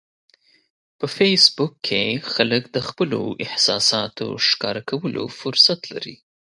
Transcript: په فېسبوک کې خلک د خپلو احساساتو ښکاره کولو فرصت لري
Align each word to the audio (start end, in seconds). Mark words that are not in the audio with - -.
په 0.97 1.05
فېسبوک 1.15 1.73
کې 1.87 2.03
خلک 2.33 2.63
د 2.75 2.77
خپلو 2.87 3.21
احساساتو 3.45 4.27
ښکاره 4.47 4.81
کولو 4.89 5.23
فرصت 5.39 5.79
لري 5.93 6.15